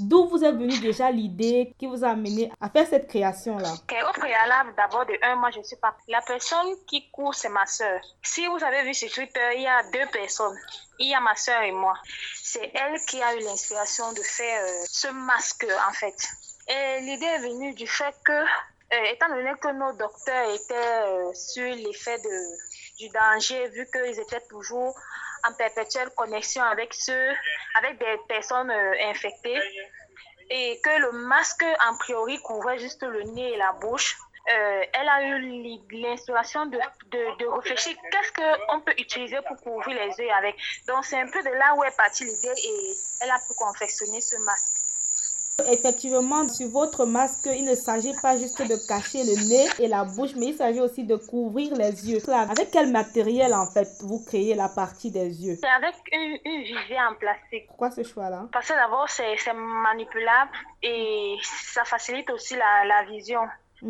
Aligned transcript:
D'où 0.00 0.26
vous 0.26 0.42
est 0.42 0.52
venue 0.52 0.78
déjà 0.78 1.10
l'idée 1.10 1.74
qui 1.78 1.86
vous 1.86 2.04
a 2.04 2.08
amené 2.10 2.50
à 2.60 2.70
faire 2.70 2.86
cette 2.86 3.08
création-là? 3.08 3.72
Au 4.08 4.12
préalable, 4.12 4.72
d'abord 4.76 5.04
de 5.06 5.14
un, 5.22 5.36
moi 5.36 5.50
je 5.50 5.60
suis 5.62 5.76
pas. 5.76 5.94
La 6.08 6.22
personne 6.22 6.74
qui 6.86 7.10
court, 7.10 7.34
c'est 7.34 7.50
ma 7.50 7.66
soeur. 7.66 8.00
Si 8.22 8.46
vous 8.46 8.62
avez 8.64 8.84
vu 8.84 8.94
sur 8.94 9.10
Twitter, 9.10 9.50
il 9.56 9.62
y 9.62 9.66
a 9.66 9.82
deux 9.90 10.06
personnes. 10.10 10.56
Il 10.98 11.08
y 11.08 11.14
a 11.14 11.20
ma 11.20 11.36
soeur 11.36 11.62
et 11.62 11.72
moi. 11.72 11.94
C'est 12.42 12.70
elle 12.74 12.98
qui 13.06 13.20
a 13.22 13.34
eu 13.34 13.40
l'inspiration 13.40 14.12
de 14.12 14.20
faire 14.22 14.62
euh, 14.62 14.84
ce 14.88 15.08
masque 15.08 15.66
en 15.88 15.92
fait. 15.92 16.14
Et 16.68 17.00
l'idée 17.00 17.26
est 17.26 17.40
venue 17.40 17.74
du 17.74 17.86
fait 17.86 18.14
que, 18.24 18.32
euh, 18.32 19.12
étant 19.12 19.28
donné 19.28 19.52
que 19.60 19.72
nos 19.72 19.92
docteurs 19.92 20.54
étaient 20.54 20.74
euh, 20.74 21.32
sur 21.34 21.74
l'effet 21.74 22.18
du 22.98 23.08
danger, 23.08 23.68
vu 23.70 23.86
qu'ils 23.92 24.20
étaient 24.20 24.46
toujours 24.48 24.94
en 25.44 25.52
perpétuelle 25.54 26.10
connexion 26.10 26.62
avec 26.62 26.94
ceux, 26.94 27.30
avec 27.78 27.98
des 27.98 28.16
personnes 28.28 28.70
infectées, 28.70 29.60
et 30.52 30.78
que 30.84 31.00
le 31.00 31.12
masque, 31.12 31.64
en 31.88 31.96
priori, 31.96 32.38
couvrait 32.42 32.78
juste 32.78 33.02
le 33.02 33.22
nez 33.22 33.54
et 33.54 33.56
la 33.56 33.72
bouche. 33.72 34.18
elle 34.46 35.08
a 35.08 35.22
eu 35.24 35.78
l'inspiration 35.92 36.66
de, 36.66 36.78
de, 37.12 37.38
de, 37.38 37.46
réfléchir 37.46 37.96
qu'est-ce 38.10 38.32
qu'on 38.32 38.80
peut 38.80 38.94
utiliser 38.98 39.38
pour 39.46 39.56
couvrir 39.62 39.96
les 39.96 40.12
yeux 40.18 40.32
avec. 40.32 40.56
Donc, 40.88 41.04
c'est 41.06 41.20
un 41.20 41.30
peu 41.30 41.42
de 41.42 41.48
là 41.48 41.74
où 41.76 41.84
est 41.84 41.96
partie 41.96 42.24
l'idée 42.24 42.54
et 42.64 42.94
elle 43.22 43.30
a 43.30 43.38
pu 43.38 43.54
confectionner 43.56 44.20
ce 44.20 44.36
masque. 44.44 44.71
Effectivement, 45.70 46.48
sur 46.48 46.68
votre 46.68 47.04
masque, 47.06 47.48
il 47.54 47.64
ne 47.64 47.74
s'agit 47.74 48.14
pas 48.20 48.36
juste 48.36 48.60
de 48.60 48.76
cacher 48.88 49.22
le 49.22 49.48
nez 49.48 49.68
et 49.78 49.88
la 49.88 50.04
bouche, 50.04 50.30
mais 50.36 50.46
il 50.46 50.56
s'agit 50.56 50.80
aussi 50.80 51.04
de 51.04 51.16
couvrir 51.16 51.74
les 51.76 52.10
yeux. 52.10 52.18
Avec 52.30 52.70
quel 52.70 52.90
matériel, 52.90 53.54
en 53.54 53.66
fait, 53.66 53.88
vous 54.00 54.24
créez 54.24 54.54
la 54.54 54.68
partie 54.68 55.10
des 55.10 55.28
yeux? 55.28 55.58
C'est 55.60 55.68
avec 55.68 55.94
une, 56.12 56.38
une 56.44 56.62
visée 56.62 56.98
en 56.98 57.14
plastique. 57.14 57.66
Pourquoi 57.68 57.90
ce 57.90 58.02
choix-là? 58.02 58.48
Parce 58.52 58.68
que 58.68 58.74
d'abord, 58.74 59.08
c'est 59.08 59.36
manipulable 59.54 60.52
et 60.82 61.36
ça 61.74 61.84
facilite 61.84 62.28
aussi 62.30 62.54
la, 62.56 62.84
la 62.86 63.04
vision. 63.04 63.40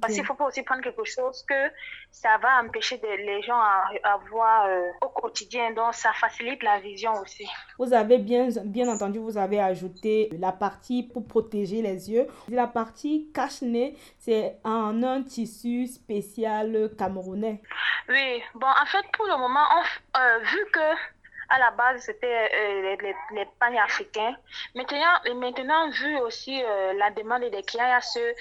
Parce 0.00 0.14
qu'il 0.14 0.22
ne 0.22 0.26
faut 0.26 0.34
pas 0.34 0.46
aussi 0.46 0.62
prendre 0.62 0.82
quelque 0.82 1.04
chose 1.04 1.44
que 1.46 1.70
ça 2.10 2.38
va 2.38 2.62
empêcher 2.62 3.00
les 3.02 3.42
gens 3.42 3.58
à, 3.58 3.84
à 4.04 4.16
voir 4.30 4.66
euh, 4.66 4.90
au 5.02 5.08
quotidien. 5.08 5.72
Donc, 5.72 5.94
ça 5.94 6.12
facilite 6.14 6.62
la 6.62 6.80
vision 6.80 7.12
aussi. 7.20 7.46
Vous 7.78 7.92
avez 7.92 8.18
bien, 8.18 8.48
bien 8.64 8.88
entendu, 8.88 9.18
vous 9.18 9.36
avez 9.36 9.60
ajouté 9.60 10.30
la 10.38 10.52
partie 10.52 11.02
pour 11.02 11.26
protéger 11.26 11.82
les 11.82 12.10
yeux. 12.10 12.26
La 12.48 12.66
partie 12.66 13.30
cache-nez, 13.34 13.96
c'est 14.18 14.56
en 14.64 15.02
un 15.02 15.22
tissu 15.22 15.86
spécial 15.86 16.90
camerounais. 16.96 17.60
Oui, 18.08 18.42
bon, 18.54 18.66
en 18.66 18.86
fait, 18.86 19.04
pour 19.12 19.26
le 19.26 19.36
moment, 19.36 19.64
on, 19.76 20.18
euh, 20.18 20.38
vu 20.38 20.64
que 20.72 21.13
à 21.48 21.58
la 21.58 21.70
base, 21.72 22.02
c'était 22.02 22.50
euh, 22.54 22.96
les, 23.00 23.14
les, 23.32 23.46
pagnes 23.58 23.78
africains. 23.78 24.36
Maintenant, 24.74 25.34
maintenant 25.34 25.90
vu 25.90 26.18
aussi 26.18 26.62
euh, 26.62 26.92
la 26.94 27.10
demande 27.10 27.42
des 27.42 27.62
clients, 27.62 27.86
il 27.86 27.90
y 27.90 27.92
a 27.92 28.00
ceux 28.00 28.34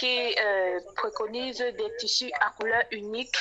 qui 0.00 0.36
euh, 0.38 0.80
préconisent 0.96 1.58
des 1.58 1.96
tissus 1.98 2.30
à 2.40 2.50
couleur 2.58 2.82
unique 2.92 3.36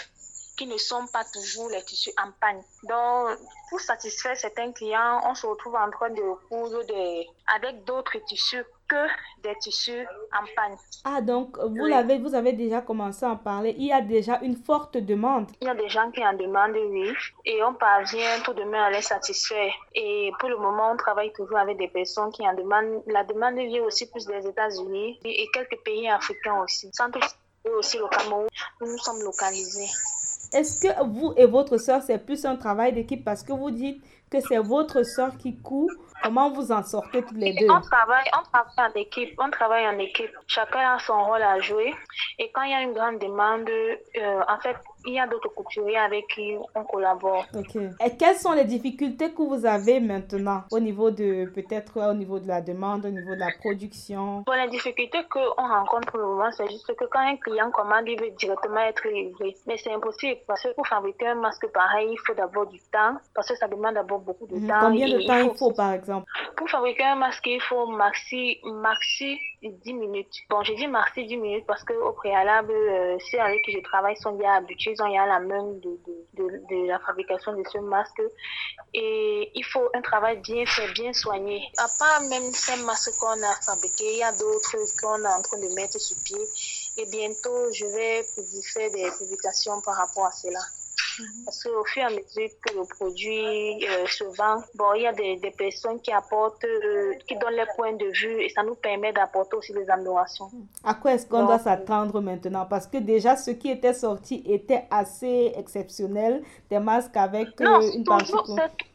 qui 0.57 0.65
ne 0.65 0.77
sont 0.77 1.05
pas 1.07 1.23
toujours 1.33 1.69
les 1.69 1.83
tissus 1.83 2.11
en 2.17 2.31
pagne. 2.41 2.61
Donc, 2.83 3.37
pour 3.69 3.79
satisfaire 3.79 4.35
certains 4.35 4.71
clients, 4.71 5.21
on 5.25 5.35
se 5.35 5.45
retrouve 5.45 5.75
en 5.75 5.91
train 5.91 6.09
de 6.09 6.47
coudre 6.49 6.83
des, 6.85 7.27
avec 7.55 7.83
d'autres 7.83 8.17
tissus 8.25 8.63
que 8.87 9.07
des 9.43 9.55
tissus 9.59 10.05
en 10.33 10.45
pagne. 10.55 10.77
Ah, 11.03 11.21
donc 11.21 11.57
vous, 11.57 11.85
l'avez, 11.85 12.17
vous 12.17 12.33
avez 12.35 12.53
déjà 12.53 12.81
commencé 12.81 13.25
à 13.25 13.29
en 13.29 13.37
parler. 13.37 13.75
Il 13.77 13.85
y 13.85 13.93
a 13.93 14.01
déjà 14.01 14.39
une 14.41 14.55
forte 14.55 14.97
demande. 14.97 15.47
Il 15.61 15.67
y 15.67 15.69
a 15.69 15.75
des 15.75 15.89
gens 15.89 16.09
qui 16.11 16.25
en 16.25 16.33
demandent, 16.33 16.75
oui, 16.75 17.13
et 17.45 17.63
on 17.63 17.73
parvient 17.73 18.39
tout 18.43 18.53
de 18.53 18.63
même 18.63 18.75
à 18.75 18.89
les 18.89 19.01
satisfaire. 19.01 19.73
Et 19.93 20.31
pour 20.39 20.49
le 20.49 20.57
moment, 20.57 20.91
on 20.93 20.97
travaille 20.97 21.31
toujours 21.33 21.57
avec 21.57 21.77
des 21.77 21.87
personnes 21.87 22.31
qui 22.31 22.47
en 22.47 22.53
demandent. 22.53 23.03
La 23.07 23.23
demande 23.23 23.55
vient 23.55 23.83
aussi 23.83 24.09
plus 24.09 24.25
des 24.25 24.47
États-Unis 24.47 25.19
et 25.23 25.47
quelques 25.53 25.81
pays 25.83 26.09
africains 26.09 26.61
aussi. 26.63 26.89
Sans 26.93 27.11
tout 27.11 27.19
aussi 27.77 27.97
le 27.97 28.07
Cameroun, 28.07 28.47
nous 28.81 28.87
nous 28.87 28.97
sommes 28.97 29.21
localisés. 29.21 29.89
Est-ce 30.53 30.81
que 30.81 31.05
vous 31.05 31.33
et 31.37 31.45
votre 31.45 31.77
soeur, 31.77 32.01
c'est 32.01 32.25
plus 32.25 32.45
un 32.45 32.55
travail 32.55 32.93
d'équipe 32.93 33.23
parce 33.23 33.43
que 33.43 33.53
vous 33.53 33.71
dites 33.71 34.03
que 34.29 34.39
c'est 34.41 34.57
votre 34.57 35.03
soeur 35.03 35.37
qui 35.37 35.57
coud 35.61 35.89
Comment 36.23 36.51
vous 36.51 36.71
en 36.71 36.83
sortez 36.83 37.21
toutes 37.21 37.37
les 37.37 37.53
deux? 37.53 37.69
On 37.69 37.81
travaille, 37.81 38.25
on 38.37 38.43
travaille 38.51 38.91
en 38.91 38.99
équipe. 38.99 39.35
On 39.37 39.49
travaille 39.49 39.87
en 39.87 39.99
équipe. 39.99 40.31
Chacun 40.47 40.95
a 40.95 40.99
son 40.99 41.23
rôle 41.25 41.43
à 41.43 41.59
jouer. 41.59 41.93
Et 42.39 42.51
quand 42.53 42.63
il 42.63 42.71
y 42.71 42.73
a 42.73 42.81
une 42.81 42.93
grande 42.93 43.19
demande, 43.19 43.69
euh, 43.69 44.41
en 44.47 44.59
fait, 44.59 44.75
il 45.05 45.13
y 45.13 45.19
a 45.19 45.27
d'autres 45.27 45.49
couturiers 45.53 45.97
avec 45.97 46.27
qui 46.27 46.55
on 46.75 46.83
collabore. 46.83 47.45
Ok. 47.55 47.75
Et 47.75 48.17
quelles 48.17 48.35
sont 48.37 48.53
les 48.53 48.65
difficultés 48.65 49.31
que 49.33 49.41
vous 49.41 49.65
avez 49.65 49.99
maintenant 49.99 50.63
au 50.71 50.79
niveau 50.79 51.11
de, 51.11 51.45
peut-être 51.49 51.99
au 52.09 52.13
niveau 52.13 52.39
de 52.39 52.47
la 52.47 52.61
demande, 52.61 53.05
au 53.05 53.09
niveau 53.09 53.33
de 53.35 53.39
la 53.39 53.51
production? 53.59 54.43
Bon, 54.45 54.53
les 54.53 54.69
difficultés 54.69 55.23
qu'on 55.29 55.39
rencontre 55.55 56.07
pour 56.11 56.19
le 56.19 56.25
moment, 56.25 56.51
c'est 56.51 56.69
juste 56.69 56.93
que 56.95 57.05
quand 57.05 57.19
un 57.19 57.37
client 57.37 57.71
commande, 57.71 58.03
il 58.07 58.19
veut 58.19 58.31
directement 58.31 58.79
être 58.81 59.07
livré. 59.07 59.55
Mais 59.65 59.77
c'est 59.77 59.93
impossible 59.93 60.39
parce 60.47 60.63
que 60.63 60.73
pour 60.75 60.87
fabriquer 60.87 61.27
un 61.27 61.35
masque 61.35 61.67
pareil, 61.73 62.09
il 62.11 62.17
faut 62.25 62.33
d'abord 62.33 62.67
du 62.67 62.79
temps 62.91 63.15
parce 63.33 63.47
que 63.49 63.55
ça 63.55 63.67
demande 63.67 63.93
d'abord 63.95 64.19
beaucoup 64.19 64.47
de 64.47 64.55
Mhm. 64.55 64.67
temps. 64.67 64.79
Combien 64.81 65.07
de 65.07 65.25
temps 65.25 65.37
il 65.39 65.47
il 65.51 65.57
faut, 65.57 65.71
par 65.71 65.93
exemple? 65.93 66.25
Pour 66.55 66.69
fabriquer 66.69 67.03
un 67.03 67.15
masque, 67.15 67.45
il 67.47 67.61
faut 67.61 67.87
maxi, 67.87 68.59
maxi 68.63 69.37
10 69.61 69.93
minutes. 69.93 70.33
Bon, 70.49 70.61
j'ai 70.63 70.75
dit 70.75 70.87
maxi 70.87 71.25
10 71.25 71.37
minutes 71.37 71.65
parce 71.67 71.83
qu'au 71.83 72.11
préalable, 72.13 72.71
euh, 72.71 73.17
ceux 73.31 73.39
avec 73.39 73.63
qui 73.63 73.71
je 73.71 73.79
travaille 73.81 74.15
sont 74.17 74.33
bien 74.33 74.53
habitués, 74.53 74.86
ils 74.91 75.01
ont 75.01 75.07
la 75.07 75.39
main 75.39 75.63
de, 75.63 75.99
de, 76.33 76.87
la 76.87 76.99
fabrication 76.99 77.53
de 77.53 77.63
ce 77.71 77.77
masque. 77.79 78.21
Et 78.93 79.51
il 79.53 79.63
faut 79.65 79.89
un 79.93 80.01
travail 80.01 80.39
bien 80.41 80.65
fait, 80.65 80.91
bien 80.93 81.13
soigné. 81.13 81.61
À 81.77 81.87
part 81.99 82.21
même 82.29 82.51
ces 82.51 82.77
masques 82.83 83.17
qu'on 83.19 83.41
a 83.43 83.53
fabriqués, 83.65 84.13
il 84.13 84.19
y 84.19 84.23
a 84.23 84.31
d'autres 84.31 84.77
qu'on 84.99 85.23
est 85.23 85.27
en 85.27 85.41
train 85.41 85.59
de 85.59 85.73
mettre 85.75 85.99
sur 85.99 86.17
pied. 86.23 86.41
Et 86.97 87.05
bientôt, 87.09 87.73
je 87.73 87.85
vais 87.85 88.23
faire 88.73 88.91
des 88.91 89.09
publications 89.17 89.81
par 89.81 89.95
rapport 89.95 90.25
à 90.25 90.31
cela. 90.31 90.59
Parce 91.45 91.63
qu'au 91.63 91.83
fur 91.85 92.01
et 92.03 92.05
à 92.05 92.09
mesure 92.09 92.49
que 92.65 92.73
le 92.75 92.85
produit 92.97 93.85
euh, 93.87 94.05
se 94.07 94.23
vend, 94.23 94.61
bon, 94.75 94.93
il 94.95 95.03
y 95.03 95.07
a 95.07 95.13
des, 95.13 95.37
des 95.37 95.51
personnes 95.51 95.99
qui 96.01 96.11
apportent, 96.11 96.63
euh, 96.63 97.13
qui 97.27 97.35
donnent 97.37 97.55
leur 97.55 97.67
point 97.75 97.93
de 97.93 98.05
vue 98.05 98.41
et 98.43 98.49
ça 98.49 98.63
nous 98.63 98.75
permet 98.75 99.11
d'apporter 99.13 99.55
aussi 99.55 99.73
des 99.73 99.89
améliorations. 99.89 100.49
À 100.83 100.93
quoi 100.93 101.13
est-ce 101.13 101.25
qu'on 101.25 101.45
doit 101.45 101.59
s'attendre 101.59 102.21
maintenant? 102.21 102.65
Parce 102.65 102.87
que 102.87 102.97
déjà, 102.97 103.35
ce 103.35 103.51
qui 103.51 103.69
était 103.71 103.93
sorti 103.93 104.43
était 104.45 104.85
assez 104.91 105.53
exceptionnel. 105.57 106.43
Des 106.69 106.79
masques 106.79 107.15
avec 107.15 107.49
euh, 107.61 107.65
Non, 107.65 107.81
une 107.81 108.03
toujours, 108.03 108.43
particule. 108.55 108.87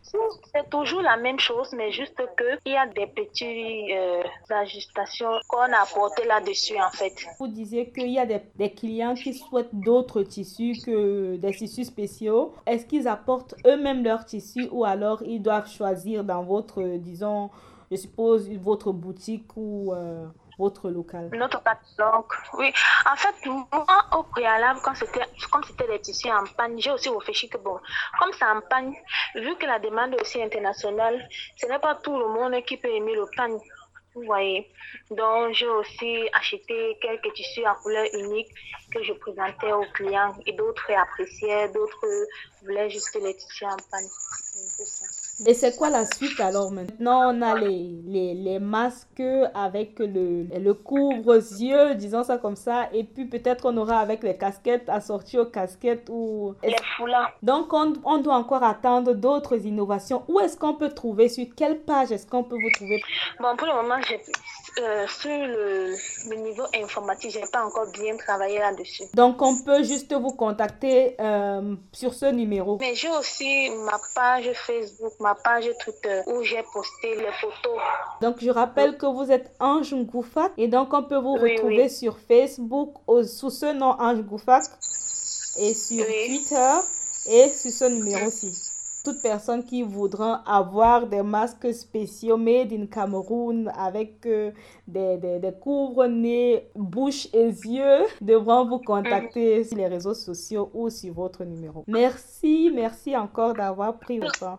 c'est 0.55 0.69
toujours 0.71 1.01
la 1.03 1.17
même 1.17 1.39
chose, 1.41 1.73
mais 1.77 1.91
juste 1.93 2.17
que 2.37 2.45
il 2.67 2.73
y 2.73 2.77
a 2.77 2.87
des 2.87 3.07
petites 3.07 3.91
euh, 3.91 4.23
ajustations 4.51 5.31
qu'on 5.49 5.59
a 5.59 5.83
apportées 5.83 6.25
là-dessus 6.27 6.79
en 6.81 6.91
fait. 6.91 7.13
Vous 7.39 7.49
disiez 7.49 7.91
qu'il 7.91 8.11
y 8.11 8.19
a 8.19 8.27
des, 8.27 8.41
des 8.57 8.71
clients 8.71 9.15
qui 9.15 9.33
souhaitent 9.35 9.75
d'autres 9.75 10.23
tissus 10.23 10.75
que 10.85 11.37
des 11.37 11.53
tissus 11.53 11.91
Est-ce 12.67 12.87
qu'ils 12.87 13.09
apportent 13.09 13.55
eux-mêmes 13.67 14.05
leurs 14.05 14.25
tissus 14.25 14.69
ou 14.71 14.85
alors 14.85 15.23
ils 15.23 15.43
doivent 15.43 15.71
choisir 15.71 16.25
dans 16.25 16.43
votre, 16.43 16.81
euh, 16.83 16.99
disons, 16.99 17.51
je 17.91 17.97
suppose, 17.97 18.49
votre 18.51 18.93
boutique 18.93 19.51
ou 19.57 19.93
euh, 19.93 20.27
votre 20.59 20.91
local? 20.91 21.31
Notre 21.33 21.63
catalogue, 21.63 22.33
oui. 22.59 22.73
En 23.11 23.17
fait, 23.17 23.35
moi, 23.49 23.87
au 24.17 24.23
préalable, 24.25 24.81
quand 24.85 24.95
c'était, 24.95 25.27
comme 25.51 25.63
c'était 25.65 25.87
des 25.89 26.01
tissus 26.01 26.31
en 26.31 26.45
panne, 26.57 26.79
j'ai 26.79 26.91
aussi 26.91 27.09
réfléchi 27.09 27.49
que 27.49 27.59
bon, 27.59 27.77
comme 28.19 28.31
c'est 28.39 28.45
en 28.45 28.61
panne, 28.69 28.93
vu 29.35 29.57
que 29.57 29.67
la 29.67 29.79
demande 29.79 30.15
est 30.15 30.21
aussi 30.21 30.43
internationale, 30.43 31.29
ce 31.57 31.67
n'est 31.67 31.79
pas 31.79 31.95
tout 31.97 32.17
le 32.19 32.29
monde 32.29 32.55
qui 32.65 32.77
peut 32.77 32.89
aimer 32.89 33.15
le 33.15 33.27
panne. 33.37 33.59
Vous 34.15 34.25
voyez. 34.25 34.71
Donc, 35.11 35.55
j'ai 35.55 35.69
aussi 35.69 36.29
acheté 36.35 36.99
quelques 37.01 37.33
tissus 37.33 37.65
à 37.65 37.75
couleur 37.83 38.07
unique 38.13 38.53
que 38.93 39.03
je 39.03 39.13
présentais 39.15 39.73
aux 39.73 39.87
clients 39.95 40.35
et 40.45 40.53
d'autres 40.53 40.91
appréciaient, 40.93 41.69
d'autres 41.69 42.27
voulaient 42.63 42.91
juste 42.91 43.15
les 43.15 43.35
tissus 43.35 43.65
en 43.65 43.77
panne. 43.91 44.09
Et 45.47 45.55
c'est 45.55 45.77
quoi 45.77 45.91
la 45.91 46.05
suite 46.07 46.39
alors 46.41 46.71
maintenant? 46.71 47.33
On 47.33 47.43
a 47.43 47.59
les, 47.59 48.01
les, 48.07 48.35
les 48.35 48.59
masques 48.59 49.23
avec 49.55 49.99
le, 49.99 50.45
le 50.45 50.75
couvre-yeux, 50.75 51.95
disons 51.95 52.23
ça 52.23 52.39
comme 52.39 52.57
ça, 52.57 52.89
et 52.93 53.05
puis 53.05 53.27
peut-être 53.27 53.65
on 53.65 53.77
aura 53.77 53.99
avec 53.99 54.23
les 54.23 54.37
casquettes 54.37 54.89
assorties 54.89 55.39
aux 55.39 55.47
casquettes 55.47 56.09
ou... 56.11 56.55
Les 56.63 56.77
foulards. 56.97 57.33
Donc 57.43 57.73
on, 57.73 57.93
on 58.05 58.19
doit 58.19 58.37
encore 58.37 58.63
attendre 58.63 59.15
d'autres 59.15 59.67
innovations. 59.67 60.23
Où 60.29 60.41
est-ce 60.41 60.57
qu'on 60.57 60.75
peut 60.75 60.91
trouver? 60.91 61.29
Sur 61.29 61.47
quelle 61.57 61.81
page 61.81 62.13
est-ce 62.13 62.27
qu'on 62.27 62.45
peut 62.45 62.57
vous 62.57 62.71
trouver? 62.75 63.03
Bon, 63.41 63.57
pour 63.57 63.67
le 63.67 63.75
moment, 63.75 64.01
j'ai, 64.09 64.21
euh, 64.83 65.07
sur 65.07 65.31
le, 65.31 65.95
le 66.31 66.37
niveau 66.37 66.65
informatique, 66.81 67.31
j'ai 67.33 67.45
pas 67.53 67.65
encore 67.65 67.91
bien 67.93 68.17
travaillé 68.17 68.59
là-dessus. 68.59 69.05
Donc 69.15 69.43
on 69.43 69.57
peut 69.63 69.83
juste 69.83 70.13
vous 70.13 70.35
contacter 70.35 71.17
euh, 71.21 71.75
sur 71.93 72.15
ce 72.15 72.27
numéro. 72.27 72.79
Mais 72.81 72.95
j'ai 72.95 73.11
aussi 73.11 73.71
ma 73.85 73.99
page 74.15 74.51
Facebook, 74.55 75.13
ma 75.21 75.32
page 75.35 75.71
Twitter 75.85 76.23
euh, 76.27 76.33
où 76.33 76.43
j'ai 76.43 76.63
posté 76.73 77.17
les 77.17 77.33
photos. 77.41 77.79
Donc, 78.21 78.37
je 78.41 78.51
rappelle 78.51 78.97
que 78.97 79.07
vous 79.07 79.31
êtes 79.31 79.53
Ange 79.61 79.95
Ngoufak 79.95 80.53
et 80.57 80.69
donc 80.69 80.93
on 80.93 81.03
peut 81.03 81.19
vous 81.19 81.35
retrouver 81.35 81.89
sur 81.89 82.19
Facebook 82.19 82.95
sous 83.25 83.51
ce 83.51 83.73
nom 83.73 83.95
Ange 83.99 84.23
Ngoufak 84.23 84.63
et 85.59 85.75
sur. 85.75 86.05
Twitter 86.05 86.73
et 87.27 87.49
sur 87.49 87.71
ce 87.71 87.85
numéro-ci. 87.85 88.53
Toute 89.05 89.21
personne 89.21 89.65
qui 89.65 89.83
voudra 89.83 90.45
avoir 90.47 91.09
des 91.09 91.23
masques 91.23 91.75
spéciaux 91.75 92.37
made 92.37 92.73
in 92.73 92.87
Cameroun 92.87 93.73
avec 93.77 94.25
euh, 94.27 94.53
des, 94.87 95.17
des, 95.17 95.41
des 95.41 95.53
couvre-nez, 95.53 96.69
bouche 96.77 97.27
et 97.33 97.49
yeux 97.49 98.05
devront 98.21 98.65
vous 98.65 98.79
contacter 98.79 99.59
mhm. 99.59 99.65
sur 99.65 99.77
les 99.77 99.89
réseaux 99.89 100.15
sociaux 100.15 100.71
ou 100.73 100.89
sur 100.89 101.13
votre 101.15 101.43
numéro. 101.43 101.83
Merci, 101.89 102.71
merci 102.73 103.17
encore 103.17 103.55
d'avoir 103.55 103.99
pris 103.99 104.19
le 104.19 104.29
temps. 104.39 104.51